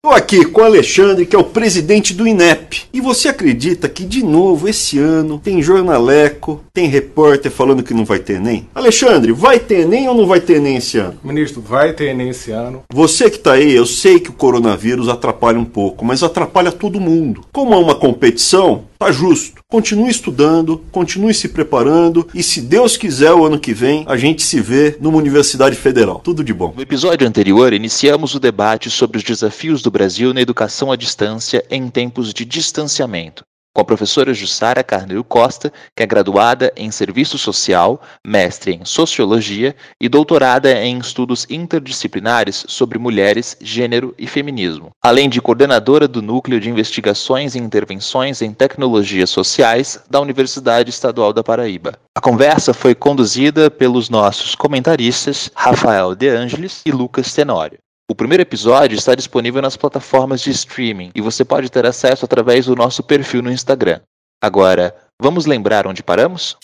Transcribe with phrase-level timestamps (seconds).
[0.00, 2.84] Estou aqui com o Alexandre, que é o presidente do INEP.
[2.92, 8.04] E você acredita que, de novo, esse ano tem jornaleco, tem repórter falando que não
[8.04, 8.68] vai ter Enem?
[8.72, 11.18] Alexandre, vai ter Enem ou não vai ter Enem esse ano?
[11.24, 12.84] Ministro, vai ter Enem esse ano.
[12.94, 17.00] Você que está aí, eu sei que o coronavírus atrapalha um pouco, mas atrapalha todo
[17.00, 17.44] mundo.
[17.52, 19.62] Como é uma competição, tá justo.
[19.68, 24.42] Continue estudando, continue se preparando e se Deus quiser o ano que vem, a gente
[24.42, 26.20] se vê numa universidade federal.
[26.20, 26.72] Tudo de bom.
[26.74, 31.64] No episódio anterior, iniciamos o debate sobre os desafios do Brasil na educação à distância
[31.70, 33.44] em tempos de distanciamento
[33.78, 39.76] com a professora Jussara Carneiro Costa, que é graduada em Serviço Social, mestre em Sociologia
[40.00, 46.58] e doutorada em Estudos Interdisciplinares sobre Mulheres, Gênero e Feminismo, além de coordenadora do Núcleo
[46.58, 51.92] de Investigações e Intervenções em Tecnologias Sociais da Universidade Estadual da Paraíba.
[52.16, 57.78] A conversa foi conduzida pelos nossos comentaristas Rafael De Angelis e Lucas Tenório.
[58.10, 62.64] O primeiro episódio está disponível nas plataformas de streaming e você pode ter acesso através
[62.64, 64.00] do nosso perfil no Instagram.
[64.42, 66.56] Agora, vamos lembrar onde paramos?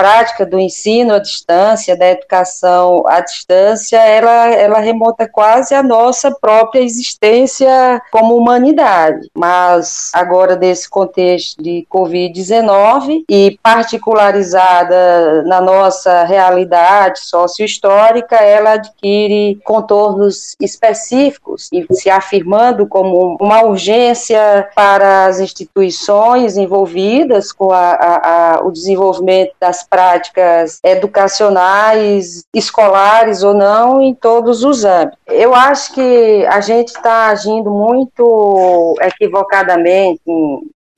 [0.00, 6.30] Prática do ensino à distância, da educação à distância, ela, ela remonta quase à nossa
[6.30, 9.28] própria existência como humanidade.
[9.36, 20.56] Mas agora, nesse contexto de Covid-19 e particularizada na nossa realidade sociohistórica, ela adquire contornos
[20.58, 28.64] específicos e se afirmando como uma urgência para as instituições envolvidas com a, a, a,
[28.64, 35.18] o desenvolvimento das práticas educacionais, escolares ou não, em todos os âmbitos.
[35.26, 40.22] Eu acho que a gente está agindo muito equivocadamente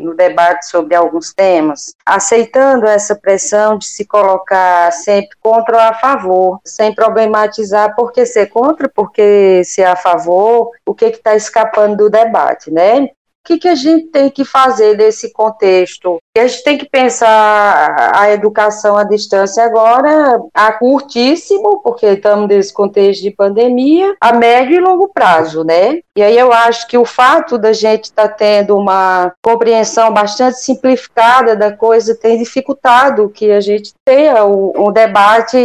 [0.03, 5.95] no debate sobre alguns temas, aceitando essa pressão de se colocar sempre contra ou a
[5.95, 11.97] favor, sem problematizar por que ser contra, porque ser a favor, o que está escapando
[11.97, 13.09] do debate, né?
[13.45, 16.19] O que, que a gente tem que fazer nesse contexto?
[16.39, 22.73] A gente tem que pensar a educação à distância agora a curtíssimo, porque estamos nesse
[22.73, 25.99] contexto de pandemia, a médio e longo prazo, né?
[26.17, 30.59] E aí eu acho que o fato da gente estar tá tendo uma compreensão bastante
[30.59, 35.57] simplificada da coisa tem dificultado que a gente tenha um, debate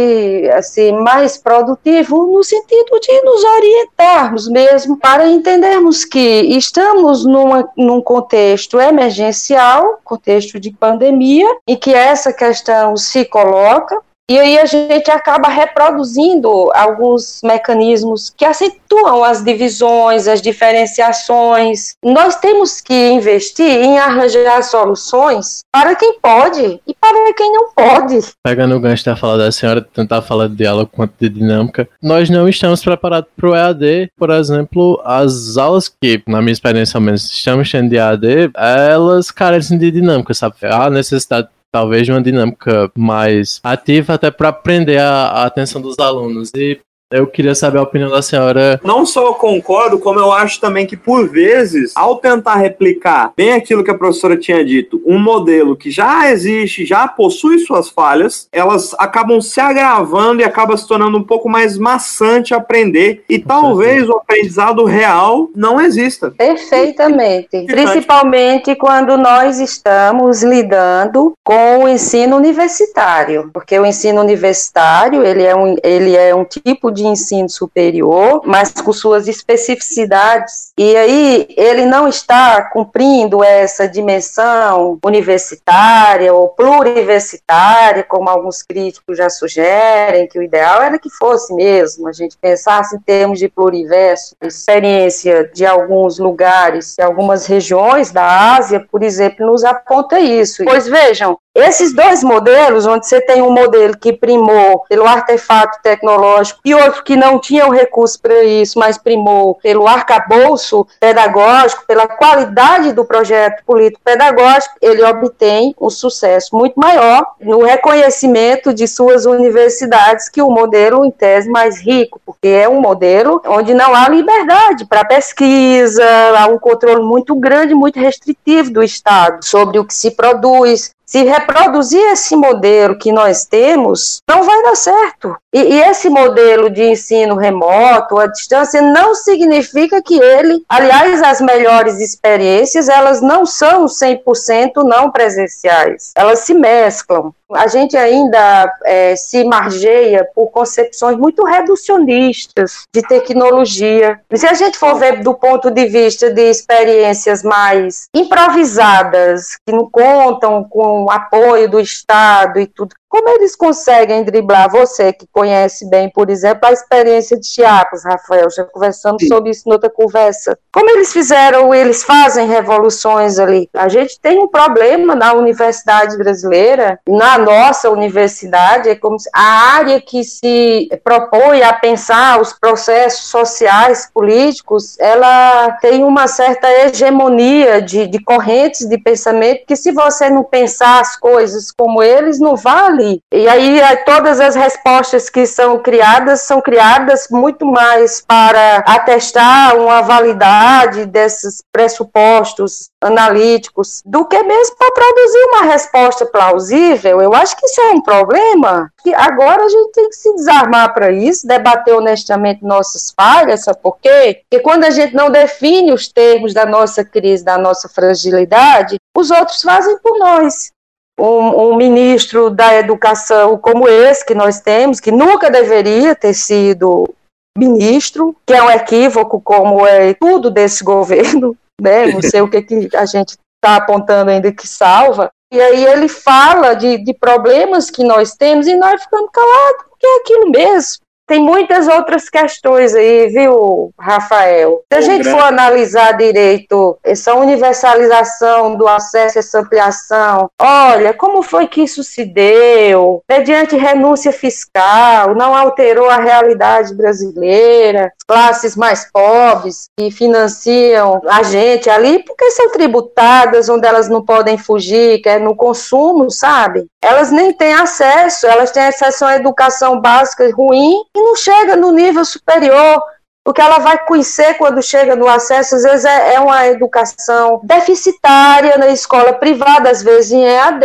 [0.54, 8.00] assim mais produtivo no sentido de nos orientarmos mesmo para entendermos que estamos numa num
[8.00, 15.10] contexto emergencial, contexto de pandemia, em que essa questão se coloca, e aí a gente
[15.10, 21.94] acaba reproduzindo alguns mecanismos que acentuam as divisões, as diferenciações.
[22.04, 28.18] Nós temos que investir em arranjar soluções para quem pode e para quem não pode.
[28.44, 32.28] Pegando o gancho da fala da senhora, tentar falar de diálogo quanto de dinâmica, nós
[32.28, 34.10] não estamos preparados para o EAD.
[34.14, 39.30] Por exemplo, as aulas que, na minha experiência ao menos, estamos tendo de EAD, elas
[39.30, 40.56] carecem de dinâmica, sabe?
[40.62, 46.50] A necessidade talvez uma dinâmica mais ativa até para prender a, a atenção dos alunos.
[46.54, 46.80] E
[47.10, 48.78] eu queria saber a opinião da senhora.
[48.84, 53.52] Não só eu concordo, como eu acho também que, por vezes, ao tentar replicar bem
[53.52, 58.46] aquilo que a professora tinha dito, um modelo que já existe, já possui suas falhas,
[58.52, 63.24] elas acabam se agravando e acaba se tornando um pouco mais maçante aprender.
[63.28, 64.12] E Com talvez certeza.
[64.12, 66.30] o aprendizado real não exista.
[66.30, 67.64] Perfeitamente.
[67.64, 73.50] Principalmente quando nós estamos lidando com o ensino universitário.
[73.52, 78.42] Porque o ensino universitário ele é um, ele é um tipo de de ensino superior,
[78.44, 80.72] mas com suas especificidades.
[80.76, 89.30] E aí ele não está cumprindo essa dimensão universitária ou pluriversitária, como alguns críticos já
[89.30, 94.34] sugerem, que o ideal era que fosse mesmo, a gente pensasse em termos de pluriverso.
[94.42, 100.64] Experiência de alguns lugares, de algumas regiões da Ásia, por exemplo, nos aponta isso.
[100.64, 106.60] Pois vejam, esses dois modelos, onde você tem um modelo que primou pelo artefato tecnológico
[106.64, 112.06] e outro que não tinha o recurso para isso, mas primou pelo arcabouço pedagógico, pela
[112.06, 120.28] qualidade do projeto político-pedagógico, ele obtém um sucesso muito maior no reconhecimento de suas universidades
[120.28, 124.86] que o modelo, em tese, mais rico, porque é um modelo onde não há liberdade
[124.86, 126.04] para pesquisa,
[126.36, 131.22] há um controle muito grande, muito restritivo do Estado sobre o que se produz, Se
[131.22, 135.34] reproduzir esse modelo que nós temos, não vai dar certo.
[135.50, 141.40] E, e, esse modelo de ensino remoto, à distância, não significa que ele, aliás, as
[141.40, 147.32] melhores experiências, elas não são 100% não presenciais, elas se mesclam.
[147.54, 154.20] A gente ainda é, se margeia por concepções muito reducionistas de tecnologia.
[154.34, 159.88] Se a gente for ver do ponto de vista de experiências mais improvisadas, que não
[159.90, 165.88] contam com o apoio do Estado e tudo como eles conseguem driblar você que conhece
[165.88, 168.50] bem, por exemplo, a experiência de Chiapas, Rafael?
[168.50, 169.28] Já conversamos Sim.
[169.28, 170.58] sobre isso noutra conversa.
[170.70, 173.68] Como eles fizeram, eles fazem revoluções ali.
[173.74, 179.76] A gente tem um problema na universidade brasileira, na nossa universidade, é como se a
[179.76, 187.80] área que se propõe a pensar os processos sociais, políticos, ela tem uma certa hegemonia
[187.80, 192.54] de, de correntes de pensamento que se você não pensar as coisas como eles, não
[192.54, 193.22] vale ali.
[193.32, 199.76] E aí é, todas as respostas que são criadas são criadas muito mais para atestar
[199.76, 207.20] uma validade desses pressupostos analíticos do que mesmo para produzir uma resposta plausível.
[207.20, 208.90] Eu acho que isso é um problema.
[209.02, 213.78] Que agora a gente tem que se desarmar para isso, debater honestamente nossas falhas, sabe
[213.80, 214.42] por quê?
[214.50, 219.30] Porque quando a gente não define os termos da nossa crise, da nossa fragilidade, os
[219.30, 220.72] outros fazem por nós
[221.18, 227.12] um, um, ministro da educação como esse que nós temos, que nunca deveria ter sido
[227.56, 232.06] ministro, que é um equívoco como é tudo desse governo, né?
[232.06, 235.30] Não sei o que, que a gente está apontando ainda que salva.
[235.52, 240.06] E aí ele fala de, de problemas que nós temos e nós ficamos calados, porque
[240.06, 241.07] é aquilo mesmo.
[241.28, 244.82] Tem muitas outras questões aí, viu, Rafael?
[244.90, 251.66] Se a gente for analisar direito essa universalização do acesso, essa ampliação, olha, como foi
[251.66, 253.22] que isso se deu?
[253.28, 261.90] Mediante renúncia fiscal, não alterou a realidade brasileira, classes mais pobres que financiam a gente
[261.90, 266.86] ali, porque são tributadas, onde elas não podem fugir, que é no consumo, sabe?
[267.02, 271.92] Elas nem têm acesso, elas têm acesso à educação básica ruim e não chega no
[271.92, 273.02] nível superior.
[273.44, 277.60] O que ela vai conhecer quando chega no acesso, às vezes, é, é uma educação
[277.64, 280.84] deficitária na escola privada, às vezes em EAD,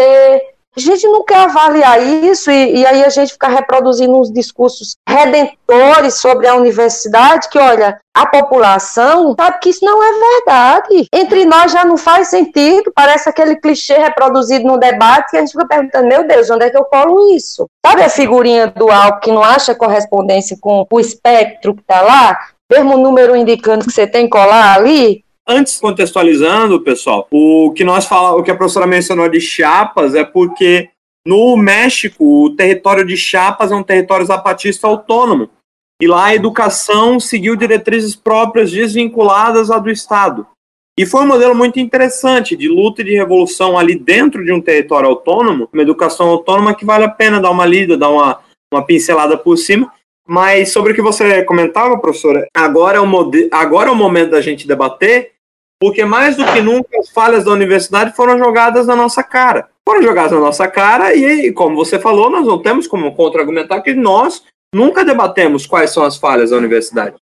[0.75, 4.95] a gente não quer avaliar isso e, e, aí a gente fica reproduzindo uns discursos
[5.07, 11.07] redentores sobre a universidade, que olha, a população sabe que isso não é verdade.
[11.13, 15.51] Entre nós já não faz sentido, parece aquele clichê reproduzido no debate que a gente
[15.51, 17.67] fica perguntando, meu Deus, onde é que eu colo isso?
[17.85, 22.37] Sabe a figurinha do álcool que não acha correspondência com o espectro que está lá?
[22.71, 28.39] Mesmo número indicando que você tem colar ali, Antes, contextualizando, pessoal, o que nós falamos,
[28.39, 30.89] o que a professora mencionou de Chiapas é porque
[31.25, 35.49] no México, o território de Chiapas é um território zapatista autônomo.
[36.01, 40.45] E lá a educação seguiu diretrizes próprias desvinculadas à do Estado.
[40.97, 44.61] E foi um modelo muito interessante de luta e de revolução ali dentro de um
[44.61, 48.39] território autônomo, uma educação autônoma que vale a pena dar uma lida, dar uma,
[48.71, 49.91] uma pincelada por cima.
[50.27, 54.41] Mas sobre o que você comentava, professora, agora é, o agora é o momento da
[54.41, 55.32] gente debater
[55.83, 59.67] porque mais do que nunca as falhas da universidade foram jogadas na nossa cara.
[59.85, 63.93] Foram jogadas na nossa cara e, como você falou, nós não temos como contra-argumentar que
[63.93, 67.17] nós nunca debatemos quais são as falhas da universidade.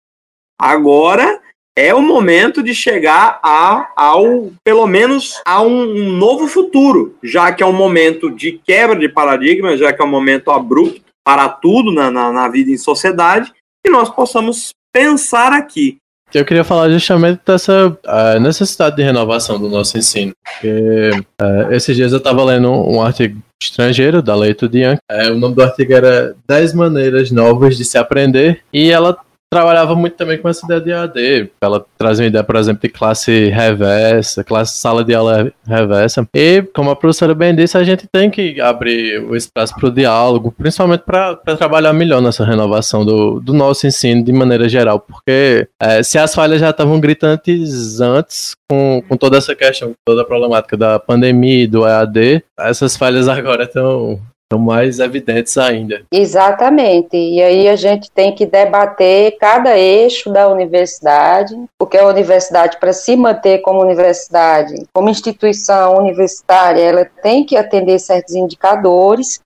[0.61, 1.41] Agora
[1.75, 7.51] é o momento de chegar a, ao, pelo menos, a um, um novo futuro, já
[7.55, 11.49] que é um momento de quebra de paradigma, já que é um momento abrupto para
[11.49, 13.55] tudo na, na, na vida em sociedade,
[13.87, 15.97] e nós possamos pensar aqui
[16.39, 20.33] eu queria falar justamente dessa uh, necessidade de renovação do nosso ensino.
[20.45, 21.11] Porque
[21.41, 24.99] uh, esses dias eu estava lendo um artigo estrangeiro da Leito Young.
[25.11, 28.61] Uh, o nome do artigo era 10 maneiras novas de se aprender.
[28.73, 29.17] E ela
[29.51, 31.51] trabalhava muito também com essa ideia de AD.
[31.61, 36.27] Ela trazia uma ideia, por exemplo, de classe reversa, classe sala de aula reversa.
[36.35, 39.93] E, como a professora bem disse, a gente tem que abrir o espaço para o
[39.93, 45.67] diálogo, principalmente para trabalhar melhor nessa renovação do, do nosso ensino de maneira geral, porque
[45.81, 50.25] é, se as falhas já estavam gritantes antes, com, com toda essa questão, toda a
[50.25, 54.21] problemática da pandemia e do EAD, essas falhas agora estão
[54.53, 56.03] são mais evidentes ainda.
[56.11, 57.17] Exatamente.
[57.17, 62.93] E aí a gente tem que debater cada eixo da universidade, porque a universidade, para
[62.93, 69.41] se manter como universidade, como instituição universitária, ela tem que atender certos indicadores.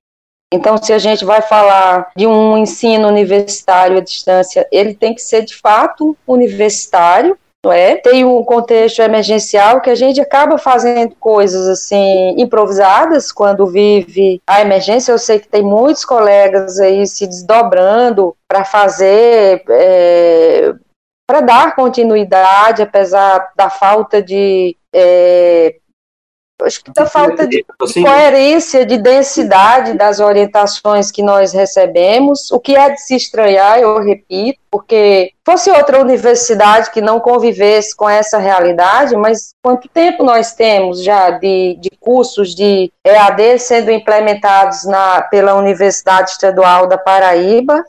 [0.52, 5.20] Então, se a gente vai falar de um ensino universitário à distância, ele tem que
[5.20, 7.96] ser de fato universitário, não é?
[7.96, 14.60] Tem um contexto emergencial que a gente acaba fazendo coisas assim improvisadas quando vive a
[14.60, 15.12] emergência.
[15.12, 20.74] Eu sei que tem muitos colegas aí se desdobrando para fazer é,
[21.26, 25.76] para dar continuidade, apesar da falta de é,
[26.62, 32.60] acho que da falta de, de coerência, de densidade das orientações que nós recebemos, o
[32.60, 38.08] que é de se estranhar, eu repito, porque fosse outra universidade que não convivesse com
[38.08, 44.84] essa realidade, mas quanto tempo nós temos já de, de cursos de EAD sendo implementados
[44.84, 47.84] na, pela Universidade Estadual da Paraíba,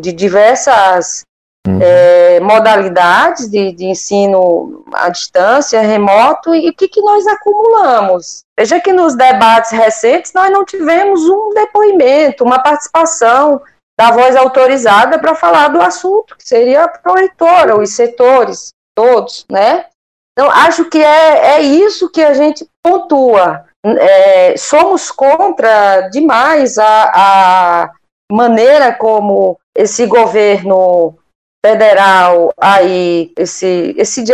[0.00, 1.24] de diversas
[1.66, 1.78] Uhum.
[1.80, 8.42] É, modalidades de, de, ensino à distância, remoto, e o que, que nós acumulamos.
[8.58, 13.62] Veja que nos debates recentes nós não tivemos um depoimento, uma participação
[13.98, 19.86] da voz autorizada para falar do assunto, que seria a proreitora, os setores, todos, né?
[20.32, 23.66] Então, acho que é, é isso que a gente pontua.
[23.84, 27.90] É, somos contra demais a, a
[28.32, 31.16] maneira como esse governo
[31.64, 34.24] federal aí esse esse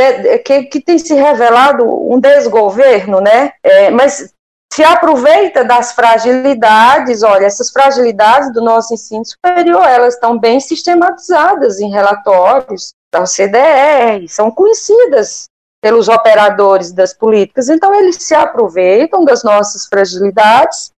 [0.45, 3.53] que, que tem se revelado um desgoverno, né?
[3.63, 4.33] É, mas
[4.73, 11.81] se aproveita das fragilidades, olha, essas fragilidades do nosso ensino superior, elas estão bem sistematizadas
[11.81, 15.47] em relatórios da OCDE, são conhecidas
[15.83, 20.91] pelos operadores das políticas, então eles se aproveitam das nossas fragilidades,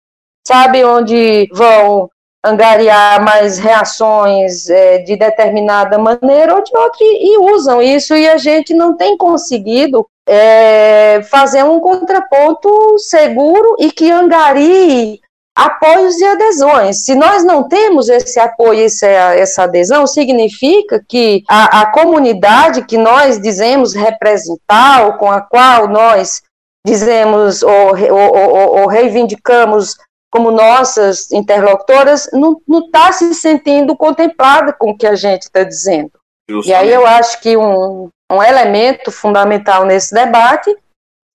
[0.47, 2.11] sabem onde vão
[2.45, 8.29] angariar mais reações é, de determinada maneira ou de outra e, e, usam isso e
[8.29, 15.21] a gente não tem conseguido é, fazer um contraponto seguro e que angarie
[15.55, 17.05] apoios e adesões.
[17.05, 22.87] Se nós não temos esse apoio e essa, essa adesão, significa que a, a comunidade
[22.87, 26.41] que nós dizemos representar, ou com a qual nós
[26.87, 29.97] dizemos ou, ou, ou, ou reivindicamos
[30.31, 36.13] como nossas interlocutoras, não está se sentindo contemplada com o que a gente está dizendo.
[36.49, 36.69] Justamente.
[36.69, 40.75] E aí eu acho que um, um elemento fundamental nesse debate,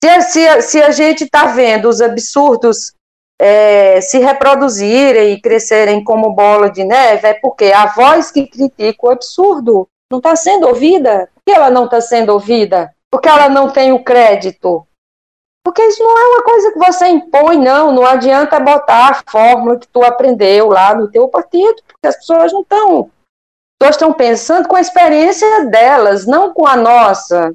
[0.04, 2.94] se, se, se a gente está vendo os absurdos
[3.40, 9.08] é, se reproduzirem e crescerem como bola de neve, é porque a voz que critica
[9.08, 11.30] o absurdo não está sendo ouvida.
[11.34, 12.94] Por que ela não está sendo ouvida?
[13.12, 14.88] Porque ela não tem o crédito
[15.66, 17.92] porque isso não é uma coisa que você impõe, não.
[17.92, 22.54] Não adianta botar a fórmula que tu aprendeu lá no teu partido, porque as pessoas
[22.54, 23.10] não estão.
[23.80, 27.52] Pessoas estão pensando com a experiência delas, não com a nossa,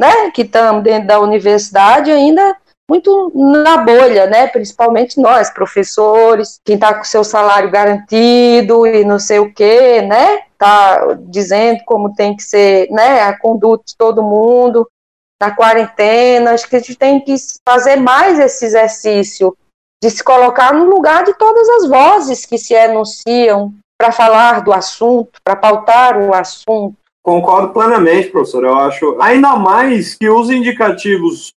[0.00, 0.32] né?
[0.32, 2.56] Que estamos dentro da universidade ainda
[2.90, 4.48] muito na bolha, né?
[4.48, 10.40] Principalmente nós, professores, quem está com seu salário garantido e não sei o quê, né?
[10.58, 13.22] Tá dizendo como tem que ser, né?
[13.22, 14.88] A conduta de todo mundo
[15.44, 17.34] na quarentena, acho que a gente tem que
[17.68, 19.54] fazer mais esse exercício
[20.02, 24.72] de se colocar no lugar de todas as vozes que se enunciam para falar do
[24.72, 26.96] assunto, para pautar o assunto.
[27.22, 28.64] Concordo plenamente, professor.
[28.64, 31.52] Eu acho ainda mais que os indicativos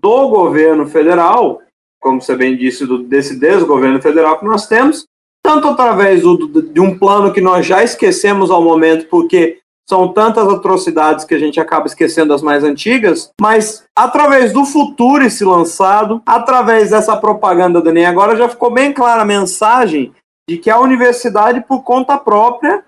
[0.00, 1.60] do governo federal,
[2.00, 5.04] como você bem disse, do, desse desgoverno federal que nós temos,
[5.44, 9.58] tanto através do, de um plano que nós já esquecemos ao momento, porque
[9.88, 15.24] são tantas atrocidades que a gente acaba esquecendo as mais antigas, mas através do futuro
[15.24, 20.12] esse lançado, através dessa propaganda do Enem, agora já ficou bem clara a mensagem
[20.48, 22.84] de que a universidade, por conta própria,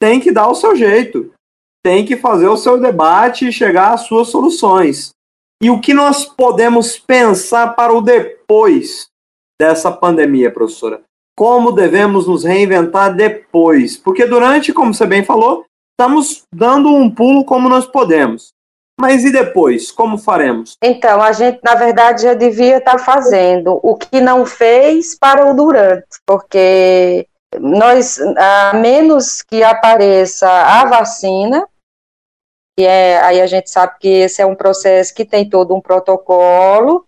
[0.00, 1.32] tem que dar o seu jeito,
[1.84, 5.10] tem que fazer o seu debate e chegar às suas soluções.
[5.62, 9.08] E o que nós podemos pensar para o depois
[9.60, 11.02] dessa pandemia, professora?
[11.38, 13.96] Como devemos nos reinventar depois?
[13.96, 15.64] Porque durante, como você bem falou,
[16.00, 18.54] estamos dando um pulo como nós podemos.
[18.98, 19.92] Mas e depois?
[19.92, 20.74] Como faremos?
[20.82, 25.54] Então, a gente, na verdade, já devia estar fazendo o que não fez para o
[25.54, 27.26] durante, porque
[27.58, 31.66] nós, a menos que apareça a vacina,
[32.78, 35.80] que é, aí a gente sabe que esse é um processo que tem todo um
[35.82, 37.06] protocolo,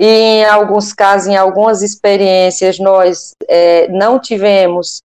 [0.00, 5.02] e em alguns casos, em algumas experiências, nós é, não tivemos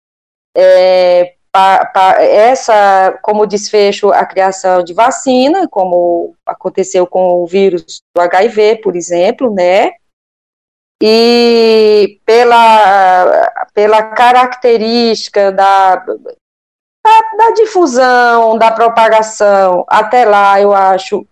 [0.55, 8.77] é, essa como desfecho a criação de vacina, como aconteceu com o vírus do HIV,
[8.77, 9.91] por exemplo, né?
[11.03, 21.25] E pela, pela característica da, da, da difusão, da propagação, até lá eu acho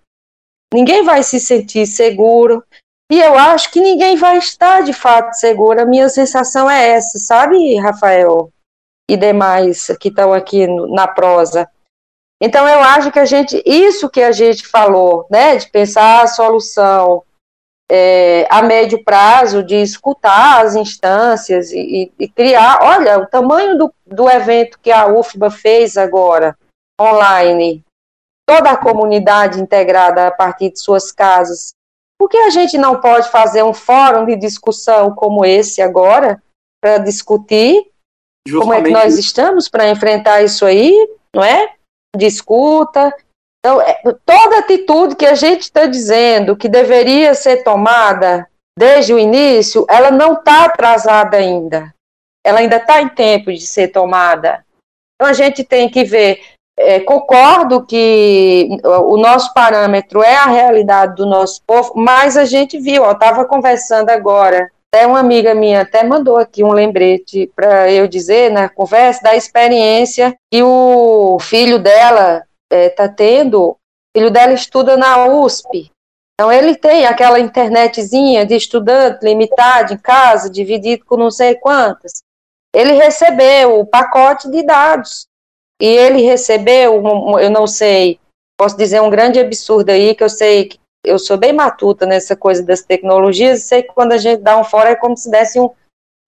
[0.74, 2.64] ninguém vai se sentir seguro.
[3.12, 5.82] E eu acho que ninguém vai estar de fato seguro.
[5.82, 8.52] A minha sensação é essa, sabe, Rafael?
[9.10, 11.68] E demais que estão aqui na prosa.
[12.40, 16.28] Então eu acho que a gente, isso que a gente falou, né, de pensar a
[16.28, 17.24] solução
[17.92, 23.94] é, a médio prazo, de escutar as instâncias e, e, criar, olha, o tamanho do,
[24.06, 26.56] do evento que a UFBA fez agora,
[27.02, 27.84] online,
[28.48, 31.74] toda a comunidade integrada a partir de suas casas.
[32.20, 36.42] Por que a gente não pode fazer um fórum de discussão como esse agora,
[36.80, 37.90] para discutir
[38.48, 38.62] Justamente.
[38.62, 40.94] como é que nós estamos para enfrentar isso aí,
[41.34, 41.74] não é?
[42.16, 43.14] Discuta.
[43.60, 49.20] Então, é, toda atitude que a gente está dizendo que deveria ser tomada desde o
[49.20, 51.94] início, ela não está atrasada ainda.
[52.46, 54.66] Ela ainda está em tempo de ser tomada.
[55.16, 56.42] Então, a gente tem que ver.
[56.82, 62.80] É, concordo que o nosso parâmetro é a realidade do nosso povo, mas a gente
[62.80, 67.92] viu, eu estava conversando agora até uma amiga minha até mandou aqui um lembrete para
[67.92, 73.72] eu dizer na conversa da experiência que o filho dela está é, tendo.
[73.72, 73.78] O
[74.18, 75.92] filho dela estuda na USP.
[76.34, 82.24] Então ele tem aquela internetzinha de estudante limitado em casa, dividido com não sei quantas.
[82.74, 85.28] Ele recebeu o pacote de dados.
[85.82, 87.02] E ele recebeu,
[87.40, 88.20] eu não sei,
[88.58, 92.36] posso dizer um grande absurdo aí, que eu sei que eu sou bem matuta nessa
[92.36, 95.60] coisa das tecnologias, sei que quando a gente dá um fora é como se desse
[95.60, 95.70] um,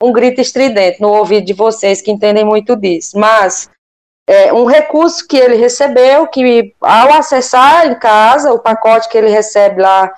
[0.01, 3.18] um grito estridente no ouvido de vocês que entendem muito disso.
[3.18, 3.70] Mas
[4.28, 9.30] é, um recurso que ele recebeu, que ao acessar em casa o pacote que ele
[9.30, 10.13] recebe lá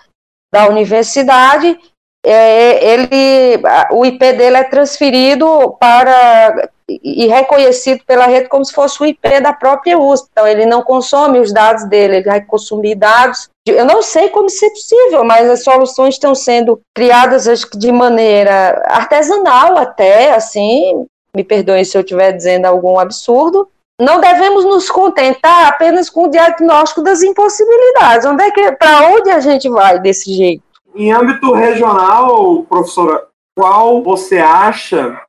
[0.53, 1.79] da universidade,
[2.25, 3.61] é, ele,
[3.91, 9.41] o IP dele é transferido para e reconhecido pela rede como se fosse o IP
[9.41, 10.27] da própria USP.
[10.31, 13.49] Então, ele não consome os dados dele, ele vai consumir dados.
[13.65, 17.77] Eu não sei como isso é possível, mas as soluções estão sendo criadas acho que
[17.77, 23.67] de maneira artesanal até, assim, me perdoem se eu estiver dizendo algum absurdo.
[23.99, 28.25] Não devemos nos contentar apenas com o diagnóstico das impossibilidades.
[28.25, 30.72] Onde é que, para onde a gente vai desse jeito?
[30.95, 35.21] Em âmbito regional, professora, qual você acha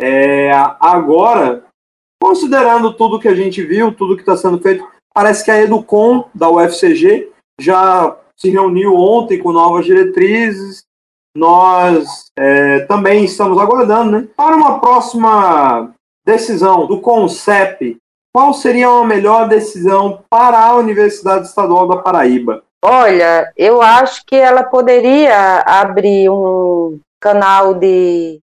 [0.00, 0.50] é,
[0.80, 1.64] agora,
[2.20, 6.28] considerando tudo que a gente viu, tudo que está sendo feito, parece que a Educom
[6.34, 10.82] da UFCG já se reuniu ontem com novas diretrizes.
[11.36, 14.28] Nós é, também estamos aguardando, né?
[14.36, 15.94] Para uma próxima
[16.26, 17.96] decisão do CONCEP,
[18.34, 22.64] qual seria a melhor decisão para a Universidade Estadual da Paraíba?
[22.84, 28.40] Olha, eu acho que ela poderia abrir um canal de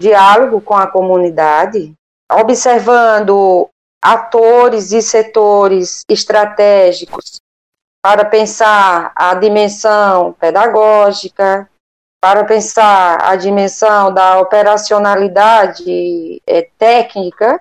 [0.00, 1.92] diálogo com a comunidade,
[2.32, 3.68] observando
[4.02, 7.38] atores e setores estratégicos
[8.02, 11.68] para pensar a dimensão pedagógica,
[12.18, 17.60] para pensar a dimensão da operacionalidade é, técnica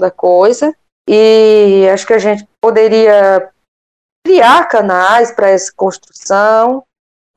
[0.00, 0.74] da coisa,
[1.08, 3.48] e acho que a gente poderia
[4.26, 6.82] criar canais para essa construção,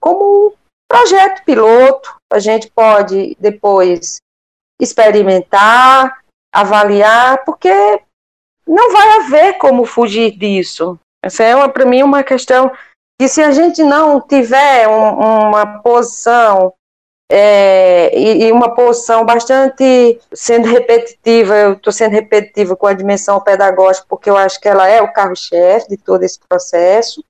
[0.02, 0.56] como
[0.90, 4.18] projeto piloto, a gente pode depois
[4.82, 6.20] experimentar,
[6.52, 7.70] avaliar, porque
[8.68, 11.00] não vai haver como fugir disso.
[11.24, 12.72] Essa é, para mim, uma questão
[13.22, 16.74] que, se a gente não tiver um, uma posição
[17.32, 23.40] é, e, e, uma posição bastante sendo repetitiva, eu estou sendo repetitiva com a dimensão
[23.40, 27.24] pedagógica, porque eu acho que ela é o carro-chefe de todo esse processo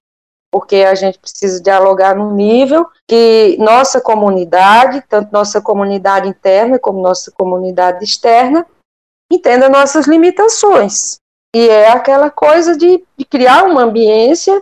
[0.52, 7.02] porque a gente precisa dialogar num nível que nossa comunidade, tanto nossa comunidade interna como
[7.02, 8.66] nossa comunidade externa,
[9.32, 11.18] entenda nossas limitações.
[11.56, 14.62] E é aquela coisa de, de criar uma ambiência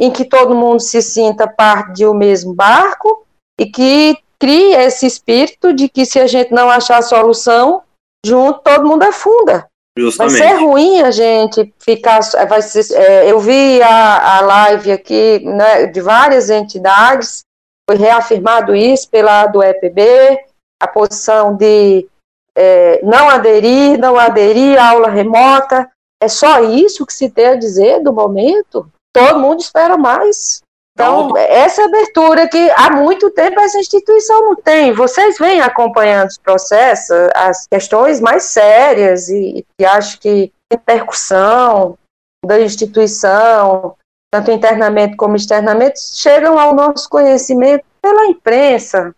[0.00, 3.24] em que todo mundo se sinta parte de um mesmo barco
[3.58, 7.84] e que crie esse espírito de que se a gente não achar a solução,
[8.26, 9.68] junto todo mundo afunda.
[9.96, 10.36] Justamente.
[10.36, 12.18] Vai ser ruim a gente ficar.
[12.48, 17.42] Vai ser, é, eu vi a, a live aqui né, de várias entidades,
[17.88, 20.40] foi reafirmado isso pela do EPB,
[20.82, 22.08] a posição de
[22.56, 25.88] é, não aderir, não aderir à aula remota.
[26.20, 28.90] É só isso que se tem a dizer do momento?
[29.14, 30.62] Todo mundo espera mais.
[30.94, 34.92] Então, essa abertura que há muito tempo essa instituição não tem.
[34.92, 41.98] Vocês vêm acompanhando os processos, as questões mais sérias e, e acho que repercussão
[42.44, 43.96] da instituição,
[44.30, 49.14] tanto internamente como externamente, chegam ao nosso conhecimento pela imprensa.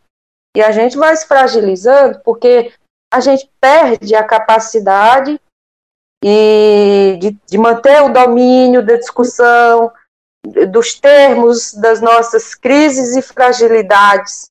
[0.56, 2.72] E a gente vai se fragilizando porque
[3.12, 5.40] a gente perde a capacidade
[6.22, 9.92] e de, de manter o domínio da discussão,
[10.68, 14.46] dos termos das nossas crises e fragilidades,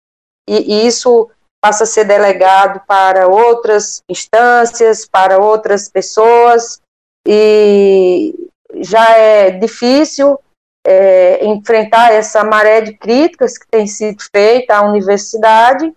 [0.47, 1.29] e, e isso
[1.62, 6.82] passa a ser delegado para outras instâncias, para outras pessoas,
[7.25, 8.36] e
[8.75, 10.38] já é difícil
[10.86, 15.93] é, enfrentar essa maré de críticas que tem sido feita à universidade.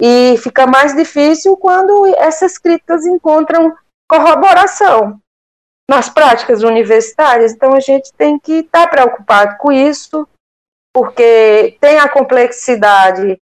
[0.00, 3.74] E fica mais difícil quando essas críticas encontram
[4.06, 5.18] corroboração
[5.88, 7.52] nas práticas universitárias.
[7.52, 10.26] Então a gente tem que estar tá preocupado com isso,
[10.94, 13.38] porque tem a complexidade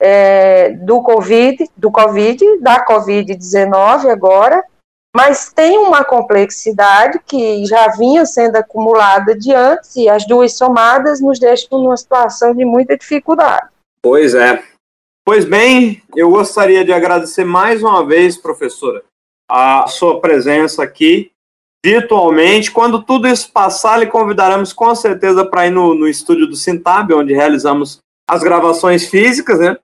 [0.00, 4.62] é, do Covid, do Covid, da Covid-19 agora,
[5.14, 11.20] mas tem uma complexidade que já vinha sendo acumulada de antes e as duas somadas
[11.20, 13.68] nos deixam numa situação de muita dificuldade.
[14.02, 14.62] Pois é.
[15.24, 19.02] Pois bem, eu gostaria de agradecer mais uma vez, professora,
[19.50, 21.32] a sua presença aqui
[21.84, 22.70] virtualmente.
[22.70, 27.12] Quando tudo isso passar, lhe convidaremos com certeza para ir no, no estúdio do Sintab,
[27.12, 29.76] onde realizamos as gravações físicas, né?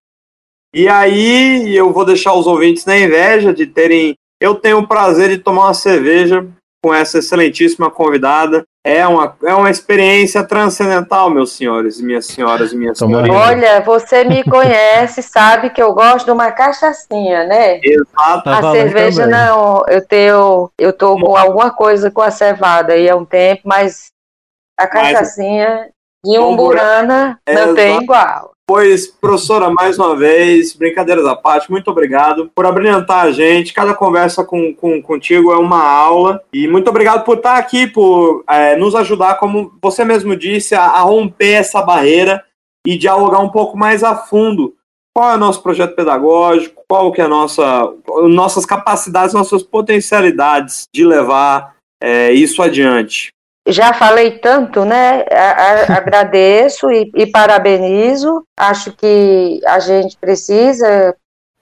[0.75, 5.31] E aí eu vou deixar os ouvintes na inveja de terem eu tenho o prazer
[5.31, 6.45] de tomar uma cerveja
[6.83, 8.65] com essa excelentíssima convidada.
[8.85, 13.31] É uma, é uma experiência transcendental, meus senhores e minhas senhoras e minhas senhores.
[13.31, 17.79] Olha, você me conhece, sabe que eu gosto de uma cachaçinha, né?
[17.81, 18.51] Exato.
[18.51, 19.39] A tá cerveja também.
[19.39, 23.63] não, eu tenho, eu tô com alguma coisa com a cevada aí há um tempo,
[23.65, 24.11] mas
[24.77, 25.89] a cachaçinha
[26.25, 28.52] mas, de umburana não tem igual.
[28.67, 33.75] Pois, professora, mais uma vez, brincadeiras à parte, muito obrigado por abrilhantar a gente.
[33.75, 36.43] Cada conversa com, com, contigo é uma aula.
[36.53, 40.85] E muito obrigado por estar aqui, por é, nos ajudar, como você mesmo disse, a,
[40.85, 42.45] a romper essa barreira
[42.87, 44.75] e dialogar um pouco mais a fundo
[45.15, 47.93] qual é o nosso projeto pedagógico, qual que é a nossa,
[48.29, 53.33] nossas capacidades, nossas potencialidades de levar é, isso adiante
[53.67, 55.25] já falei tanto, né?
[55.89, 58.45] agradeço e, e, parabenizo.
[58.59, 61.15] Acho que a gente precisa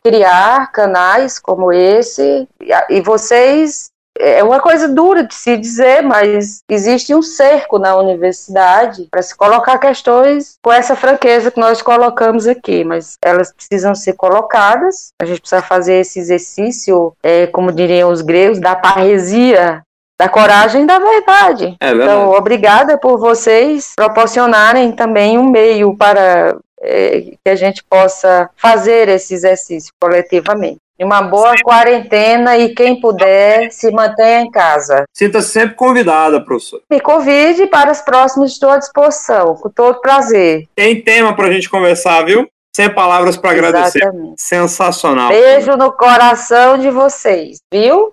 [0.02, 2.48] criar canais como esse.
[2.88, 3.90] E vocês.
[4.18, 9.34] É uma coisa dura de se dizer, mas existe um cerco na universidade para se
[9.34, 15.12] colocar questões com essa franqueza que nós colocamos aqui, mas elas precisam ser colocadas.
[15.22, 19.82] A gente precisa fazer esse exercício, é, como diriam os gregos, da parresia
[20.20, 21.76] da coragem da verdade.
[21.80, 28.50] É então, obrigada por vocês proporcionarem também um meio para é, que a gente possa
[28.54, 30.76] fazer esse exercício coletivamente.
[31.00, 35.04] Uma boa quarentena e quem puder se mantenha em casa.
[35.16, 36.82] Sinta-se sempre convidada, professor.
[36.90, 40.66] Me convide para os próximos, estou à disposição, com todo prazer.
[40.76, 42.46] Tem tema para a gente conversar, viu?
[42.76, 44.02] Sem palavras para agradecer.
[44.36, 45.30] Sensacional.
[45.30, 48.12] Beijo no coração de vocês, viu?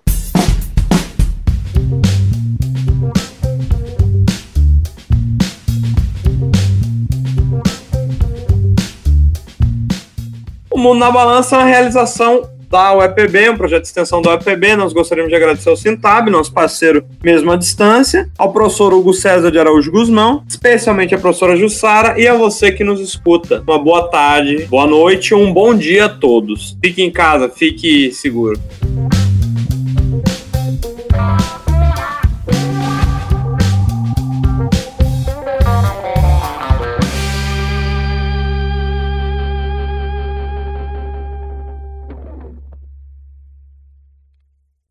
[10.88, 14.74] Mundo na Balança é uma realização da UEPB, um projeto de extensão da UEPB.
[14.74, 19.50] Nós gostaríamos de agradecer ao Sintab, nosso parceiro mesmo à distância, ao professor Hugo César
[19.50, 23.62] de Araújo Guzmão, especialmente a professora Jussara e a você que nos escuta.
[23.66, 26.74] Uma boa tarde, boa noite ou um bom dia a todos.
[26.82, 28.58] Fique em casa, fique seguro.